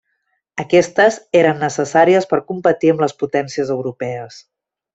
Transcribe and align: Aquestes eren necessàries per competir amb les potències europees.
Aquestes 0.61 1.17
eren 1.41 1.61
necessàries 1.65 2.27
per 2.33 2.39
competir 2.49 2.91
amb 2.95 3.05
les 3.07 3.15
potències 3.23 3.71
europees. 3.79 4.43